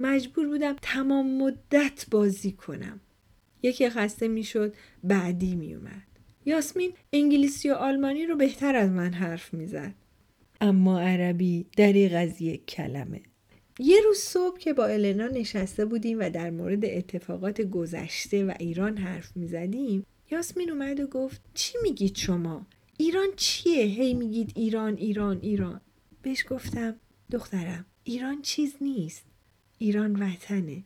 مجبور 0.00 0.48
بودم 0.48 0.76
تمام 0.82 1.38
مدت 1.38 2.06
بازی 2.10 2.52
کنم. 2.52 3.00
یکی 3.62 3.90
خسته 3.90 4.28
می‌شد 4.28 4.74
بعدی 5.04 5.54
میومد 5.54 6.06
یاسمین 6.44 6.92
انگلیسی 7.12 7.70
و 7.70 7.74
آلمانی 7.74 8.26
رو 8.26 8.36
بهتر 8.36 8.76
از 8.76 8.90
من 8.90 9.12
حرف 9.12 9.54
می‌زد. 9.54 9.94
اما 10.60 11.00
عربی 11.00 11.66
دریغ 11.76 12.12
از 12.14 12.42
یک 12.42 12.66
کلمه. 12.66 13.20
یه 13.78 14.00
روز 14.04 14.18
صبح 14.18 14.58
که 14.58 14.72
با 14.72 14.86
النا 14.86 15.26
نشسته 15.26 15.84
بودیم 15.84 16.18
و 16.20 16.30
در 16.30 16.50
مورد 16.50 16.84
اتفاقات 16.84 17.60
گذشته 17.60 18.44
و 18.44 18.54
ایران 18.60 18.96
حرف 18.96 19.36
می 19.36 19.46
زدیم 19.46 20.06
یاسمین 20.30 20.70
اومد 20.70 21.00
و 21.00 21.06
گفت 21.06 21.40
چی 21.54 21.78
میگید 21.82 22.16
شما؟ 22.16 22.66
ایران 22.98 23.28
چیه؟ 23.36 23.84
هی 23.84 24.14
میگید 24.14 24.52
ایران 24.54 24.96
ایران 24.96 25.38
ایران. 25.42 25.80
بهش 26.22 26.44
گفتم 26.48 26.96
دخترم 27.30 27.86
ایران 28.04 28.42
چیز 28.42 28.74
نیست. 28.80 29.24
ایران 29.78 30.16
وطنه. 30.16 30.84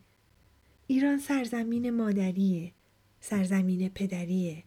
ایران 0.87 1.17
سرزمین 1.17 1.89
مادریه 1.89 2.71
سرزمین 3.21 3.89
پدریه. 3.89 4.63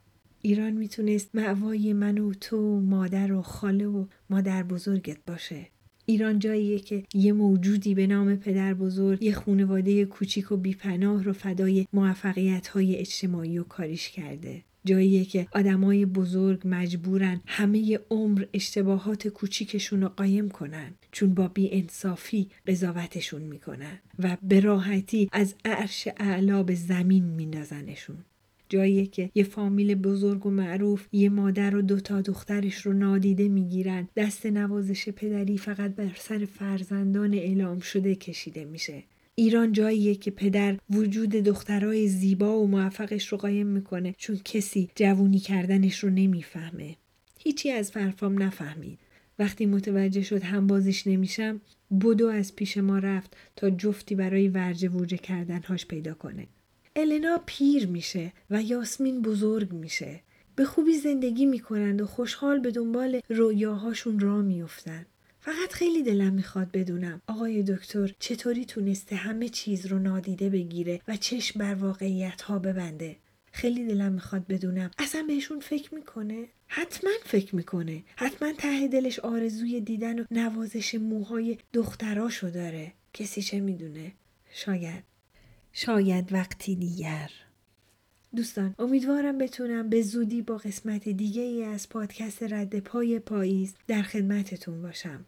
ایران 0.46 0.72
می‌تونست 0.72 1.30
معوای 1.34 1.92
من 1.92 2.18
و 2.18 2.34
تو 2.34 2.80
مادر 2.80 3.32
و 3.32 3.42
خاله 3.42 3.86
و 3.86 4.06
مادر 4.30 4.62
بزرگت 4.62 5.16
باشه 5.26 5.66
ایران 6.06 6.38
جاییه 6.38 6.78
که 6.78 7.02
یه 7.14 7.32
موجودی 7.32 7.94
به 7.94 8.06
نام 8.06 8.36
پدر 8.36 8.74
بزرگ 8.74 9.22
یه 9.22 9.32
خونواده 9.32 10.04
کوچیک 10.04 10.52
و 10.52 10.56
بیپناه 10.56 11.22
رو 11.22 11.32
فدای 11.32 11.86
موفقیت 11.92 12.68
های 12.68 12.96
اجتماعی 12.96 13.58
و 13.58 13.64
کاریش 13.64 14.08
کرده. 14.08 14.62
جاییه 14.84 15.24
که 15.24 15.46
آدمای 15.52 16.06
بزرگ 16.06 16.60
مجبورن 16.64 17.40
همه 17.46 18.00
عمر 18.10 18.44
اشتباهات 18.52 19.28
کوچیکشون 19.28 20.02
رو 20.02 20.08
قایم 20.08 20.48
کنن 20.48 20.92
چون 21.12 21.34
با 21.34 21.48
بی 21.48 21.68
انصافی 21.72 22.48
قضاوتشون 22.66 23.42
می‌کنن 23.42 23.98
و 24.18 24.36
به 24.42 24.60
راحتی 24.60 25.28
از 25.32 25.54
عرش 25.64 26.08
اعلا 26.16 26.62
به 26.62 26.74
زمین 26.74 27.24
میندازنشون. 27.24 28.16
جایی 28.74 29.06
که 29.06 29.30
یه 29.34 29.44
فامیل 29.44 29.94
بزرگ 29.94 30.46
و 30.46 30.50
معروف 30.50 31.06
یه 31.12 31.28
مادر 31.28 31.76
و 31.76 31.82
دوتا 31.82 32.20
دخترش 32.20 32.86
رو 32.86 32.92
نادیده 32.92 33.48
می‌گیرن. 33.48 34.08
دست 34.16 34.46
نوازش 34.46 35.08
پدری 35.08 35.58
فقط 35.58 35.94
بر 35.94 36.10
سر 36.18 36.44
فرزندان 36.44 37.34
اعلام 37.34 37.80
شده 37.80 38.14
کشیده 38.14 38.64
میشه. 38.64 39.02
ایران 39.34 39.72
جاییه 39.72 40.14
که 40.14 40.30
پدر 40.30 40.76
وجود 40.90 41.30
دخترای 41.30 42.08
زیبا 42.08 42.58
و 42.60 42.66
موفقش 42.66 43.28
رو 43.28 43.38
قایم 43.38 43.66
می‌کنه 43.66 44.14
چون 44.18 44.40
کسی 44.44 44.88
جوونی 44.94 45.38
کردنش 45.38 45.98
رو 45.98 46.10
نمی‌فهمه. 46.10 46.96
هیچی 47.38 47.70
از 47.70 47.90
فرفام 47.90 48.42
نفهمید. 48.42 48.98
وقتی 49.38 49.66
متوجه 49.66 50.22
شد 50.22 50.42
هم 50.42 50.66
بازیش 50.66 51.06
نمیشم 51.06 51.60
بدو 52.00 52.26
از 52.26 52.56
پیش 52.56 52.78
ما 52.78 52.98
رفت 52.98 53.36
تا 53.56 53.70
جفتی 53.70 54.14
برای 54.14 54.48
ورجه 54.48 54.88
ورجه 54.88 55.16
کردنهاش 55.16 55.86
پیدا 55.86 56.14
کنه. 56.14 56.46
النا 56.96 57.42
پیر 57.46 57.86
میشه 57.86 58.32
و 58.50 58.62
یاسمین 58.62 59.22
بزرگ 59.22 59.72
میشه. 59.72 60.20
به 60.56 60.64
خوبی 60.64 60.98
زندگی 60.98 61.46
می‌کنند 61.46 62.02
و 62.02 62.06
خوشحال 62.06 62.58
به 62.58 62.70
دنبال 62.70 63.20
رویاهاشون 63.28 64.20
را 64.20 64.42
میفتن. 64.42 65.06
فقط 65.40 65.72
خیلی 65.72 66.02
دلم 66.02 66.32
می‌خواد 66.32 66.70
بدونم 66.72 67.22
آقای 67.26 67.62
دکتر 67.62 68.14
چطوری 68.18 68.64
تونسته 68.64 69.16
همه 69.16 69.48
چیز 69.48 69.86
رو 69.86 69.98
نادیده 69.98 70.50
بگیره 70.50 71.00
و 71.08 71.16
چشم 71.16 71.58
بر 71.60 71.74
واقعیت 71.74 72.42
ها 72.42 72.58
ببنده. 72.58 73.16
خیلی 73.52 73.86
دلم 73.86 74.12
می‌خواد 74.12 74.46
بدونم 74.46 74.90
اصلا 74.98 75.22
بهشون 75.22 75.60
فکر 75.60 75.94
می‌کنه؟ 75.94 76.44
حتما 76.66 77.10
فکر 77.24 77.56
می‌کنه. 77.56 78.02
حتما 78.16 78.52
ته 78.52 78.88
دلش 78.88 79.18
آرزوی 79.18 79.80
دیدن 79.80 80.18
و 80.18 80.24
نوازش 80.30 80.94
موهای 80.94 81.58
دختراشو 81.72 82.50
داره. 82.50 82.92
کسی 83.12 83.42
چه 83.42 83.60
می‌دونه؟ 83.60 84.12
شاید 84.52 85.13
شاید 85.76 86.32
وقتی 86.32 86.76
دیگر 86.76 87.30
دوستان 88.36 88.74
امیدوارم 88.78 89.38
بتونم 89.38 89.88
به 89.88 90.02
زودی 90.02 90.42
با 90.42 90.56
قسمت 90.56 91.08
دیگه 91.08 91.42
ای 91.42 91.64
از 91.64 91.88
پادکست 91.88 92.42
رد 92.42 92.80
پای 92.80 93.18
پاییز 93.18 93.74
در 93.86 94.02
خدمتتون 94.02 94.82
باشم 94.82 95.24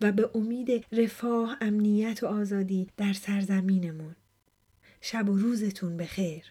و 0.00 0.12
به 0.12 0.30
امید 0.34 0.84
رفاه، 0.92 1.56
امنیت 1.60 2.22
و 2.22 2.26
آزادی 2.26 2.88
در 2.96 3.12
سرزمینمون. 3.12 4.16
شب 5.00 5.28
و 5.28 5.36
روزتون 5.36 5.96
بخیر. 5.96 6.44